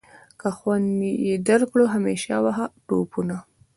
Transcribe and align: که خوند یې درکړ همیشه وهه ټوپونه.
که 0.39 0.49
خوند 0.57 0.89
یې 1.27 1.35
درکړ 1.49 1.79
همیشه 1.95 2.33
وهه 2.45 2.65
ټوپونه. 2.85 3.37